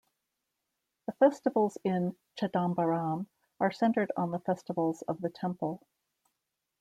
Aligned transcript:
The 1.05 1.11
festivals 1.11 1.77
in 1.83 2.15
Chidambaram 2.35 3.27
are 3.59 3.71
centered 3.71 4.11
on 4.17 4.31
the 4.31 4.39
festivals 4.39 5.03
of 5.03 5.21
the 5.21 5.29
temple. 5.29 5.83